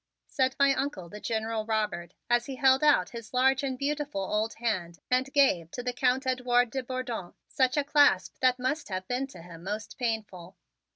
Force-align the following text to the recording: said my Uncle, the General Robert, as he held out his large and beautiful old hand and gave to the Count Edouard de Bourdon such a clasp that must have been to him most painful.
said 0.25 0.55
my 0.57 0.73
Uncle, 0.73 1.09
the 1.09 1.19
General 1.19 1.63
Robert, 1.63 2.15
as 2.27 2.47
he 2.47 2.55
held 2.55 2.83
out 2.83 3.11
his 3.11 3.35
large 3.35 3.61
and 3.61 3.77
beautiful 3.77 4.23
old 4.23 4.55
hand 4.55 4.97
and 5.11 5.31
gave 5.31 5.69
to 5.69 5.83
the 5.83 5.93
Count 5.93 6.25
Edouard 6.25 6.71
de 6.71 6.81
Bourdon 6.81 7.33
such 7.47 7.77
a 7.77 7.83
clasp 7.83 8.39
that 8.39 8.57
must 8.57 8.89
have 8.89 9.07
been 9.07 9.27
to 9.27 9.43
him 9.43 9.63
most 9.63 9.99
painful. 9.99 10.57